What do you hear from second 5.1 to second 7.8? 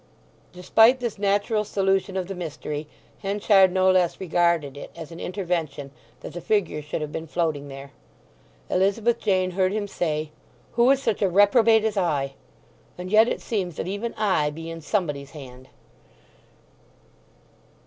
an intervention that the figure should have been floating